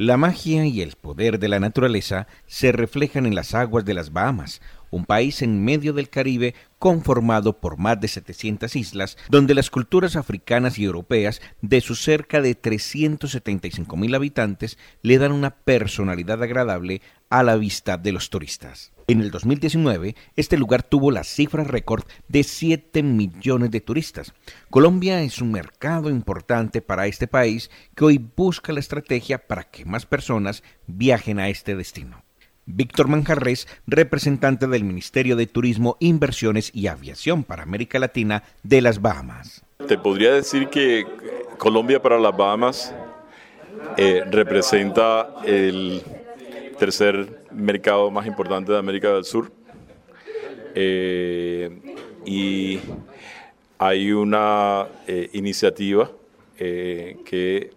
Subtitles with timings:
[0.00, 4.12] La magia y el poder de la naturaleza se reflejan en las aguas de las
[4.12, 9.70] Bahamas, un país en medio del Caribe conformado por más de 700 islas, donde las
[9.70, 16.44] culturas africanas y europeas de sus cerca de 375 mil habitantes le dan una personalidad
[16.44, 18.92] agradable a la vista de los turistas.
[19.10, 24.34] En el 2019, este lugar tuvo la cifra récord de 7 millones de turistas.
[24.68, 29.86] Colombia es un mercado importante para este país que hoy busca la estrategia para que
[29.86, 32.22] más personas viajen a este destino.
[32.66, 39.00] Víctor Manjarres, representante del Ministerio de Turismo, Inversiones y Aviación para América Latina de las
[39.00, 39.64] Bahamas.
[39.86, 41.06] Te podría decir que
[41.56, 42.94] Colombia para las Bahamas
[43.96, 46.02] eh, representa el
[46.78, 49.50] tercer mercado más importante de América del Sur.
[50.74, 51.70] Eh,
[52.24, 52.78] y
[53.78, 56.10] hay una eh, iniciativa
[56.58, 57.70] eh, que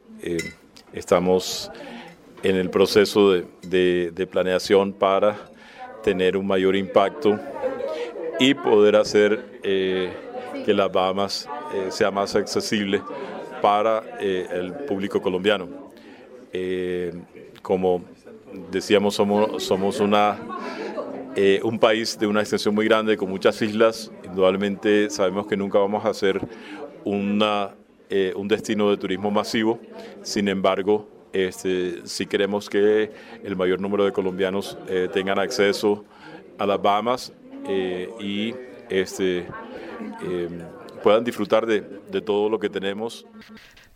[0.93, 1.71] estamos
[2.43, 5.35] en el proceso de, de, planeación para
[6.03, 7.39] tener un mayor impacto
[8.39, 11.49] y poder hacer que las Bahamas
[11.89, 13.01] sea más accesible
[13.61, 15.91] para el público colombiano.
[17.61, 18.03] como
[18.71, 20.37] decíamos, somos, somos una,
[21.35, 24.11] eh, un país de una extensión muy grande, con muchas islas.
[24.23, 26.41] Indudablemente sabemos que nunca vamos a ser
[27.03, 27.75] una,
[28.09, 29.79] eh, un destino de turismo masivo.
[30.21, 33.11] Sin embargo, este, si queremos que
[33.43, 36.03] el mayor número de colombianos eh, tengan acceso
[36.57, 37.33] a las Bahamas
[38.19, 38.53] y
[38.89, 39.45] este,
[41.03, 43.25] puedan disfrutar de, de todo lo que tenemos.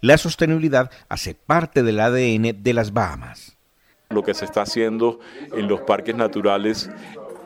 [0.02, 3.55] La sostenibilidad hace parte del ADN de las Bahamas.
[4.16, 5.20] Lo que se está haciendo
[5.52, 6.90] en los parques naturales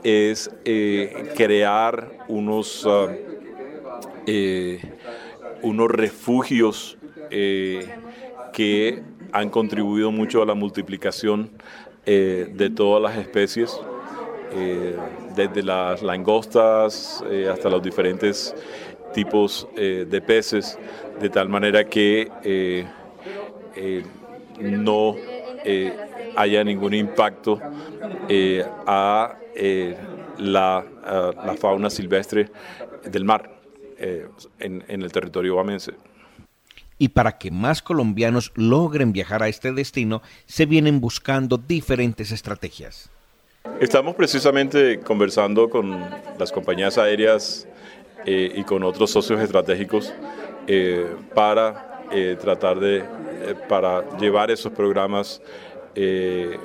[0.03, 3.07] es eh, crear unos, ah,
[4.27, 4.79] eh,
[5.63, 6.95] unos refugios
[7.31, 7.89] eh,
[8.53, 11.49] que han contribuido mucho a la multiplicación
[12.05, 13.79] de todas las especies,
[15.35, 18.55] desde las langostas hasta los diferentes
[19.13, 20.79] tipos de peces,
[21.21, 22.87] de tal manera que
[24.59, 25.15] no
[26.35, 27.59] haya ningún impacto
[28.27, 29.97] eh, a, eh,
[30.37, 30.85] la,
[31.45, 32.49] la, fauna silvestre
[33.03, 33.59] del mar
[33.97, 34.27] eh,
[34.59, 35.93] en, en, el territorio bamense.
[36.97, 43.09] Y para que más colombianos logren viajar a este destino, se vienen buscando diferentes estrategias.
[43.79, 45.99] Estamos precisamente conversando con
[46.37, 47.67] las compañías aéreas
[48.25, 50.13] y con otros socios estratégicos
[51.33, 51.88] para
[52.39, 53.03] tratar de
[53.67, 55.41] para llevar esos programas
[55.95, 56.57] eh,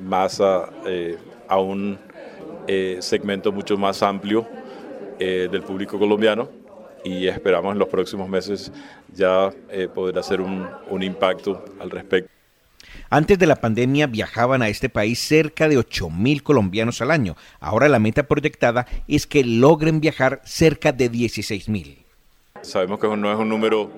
[0.00, 0.40] más
[0.86, 1.98] eh, a, un
[2.66, 4.46] eh, segmento mucho más amplio
[5.18, 6.48] del público colombiano
[7.04, 8.70] y esperamos en los próximos meses
[9.12, 9.50] ya
[9.92, 12.30] poder hacer un, un impacto al respecto.
[13.10, 17.36] Antes de la pandemia viajaban a este país cerca de 8 mil colombianos al año.
[17.58, 22.04] Ahora la meta proyectada es que logren viajar cerca de 16 mil.
[22.62, 23.90] Sabemos que no es un número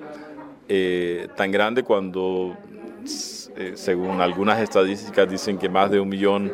[1.37, 2.57] tan grande cuando
[3.57, 6.53] eh, según algunas estadísticas, dicen que más de un millón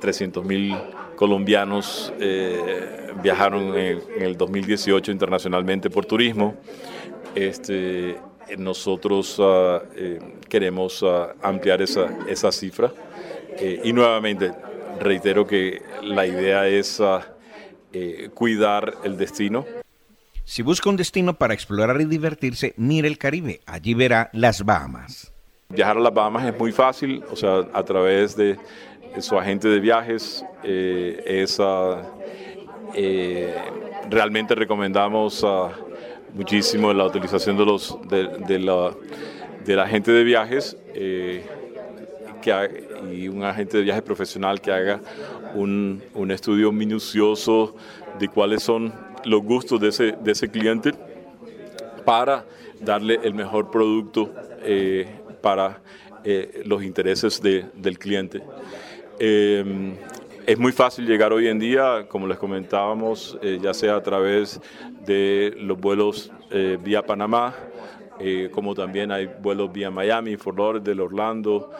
[0.00, 0.74] trescientos mil
[1.16, 6.54] colombianos eh, viajaron en, el 2018 internacionalmente por turismo.
[7.34, 8.18] Este,
[8.58, 12.92] nosotros ah, eh, queremos ah, ampliar esa, esa cifra
[13.84, 14.52] y nuevamente
[14.98, 17.24] reitero que la idea es ah,
[18.34, 19.64] cuidar el destino.
[20.44, 23.60] Si busca un destino para explorar y divertirse, mire el Caribe.
[23.66, 25.32] Allí verá las Bahamas.
[25.70, 28.58] Viajar a las Bahamas es muy fácil, o sea, a través de
[29.20, 30.44] su agente de viajes.
[30.62, 31.46] Eh,
[32.94, 33.54] eh,
[34.10, 35.44] realmente recomendamos
[36.34, 38.94] muchísimo la utilización de los de, la,
[39.64, 41.44] del agente de viajes eh,
[43.12, 45.00] y un agente de viajes profesional que haga
[45.54, 47.76] un, un, estudio minucioso
[48.18, 48.92] de cuáles son
[49.24, 50.92] los gustos de ese, de ese cliente
[52.04, 52.44] para
[52.80, 54.32] darle el mejor producto
[55.40, 55.80] para
[56.26, 58.40] eh, los intereses del cliente.
[59.18, 59.94] Em,
[60.46, 64.58] es muy fácil llegar hoy en día, como les comentábamos, eh, ya sea a través
[65.04, 67.54] de los vuelos eh, vía Panamá,
[68.52, 71.70] como también hay vuelos vía Miami, Fort Lauderdale, Orlando,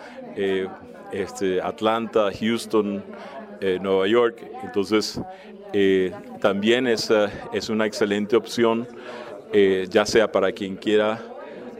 [1.13, 3.05] este, Atlanta, Houston,
[3.81, 4.45] Nueva York.
[4.63, 5.21] Entonces,
[6.41, 7.13] también es,
[7.53, 8.87] es una excelente opción,
[9.91, 11.21] ya sea para quien quiera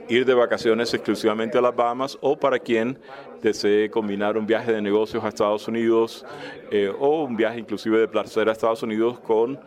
[0.09, 2.99] ir de vacaciones exclusivamente a las Bahamas o para quien
[3.43, 6.25] desee combinar un viaje de negocios a Estados Unidos
[6.71, 9.59] eh, o un viaje inclusive de placer a Estados Unidos con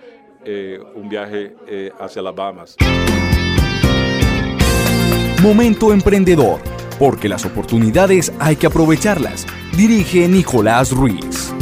[0.43, 2.75] eh, un viaje eh, hacia las Bahamas.
[5.41, 6.59] Momento Emprendedor,
[6.97, 9.45] porque las oportunidades hay que aprovecharlas.
[9.75, 11.53] Dirige Nicolás Ruiz.